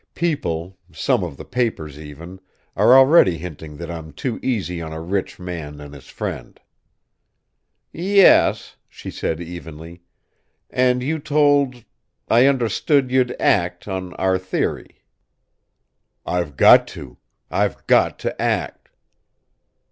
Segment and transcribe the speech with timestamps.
[0.15, 2.39] People, some of the papers even,
[2.75, 6.59] are already hinting that I'm too easy on a rich man and his friend."
[7.91, 10.01] "Yes," she said, evenly.
[10.71, 11.85] "And you told
[12.27, 15.03] I understood you'd act, on our theory."
[16.25, 17.19] "I've got to!
[17.51, 18.89] I've got to act!"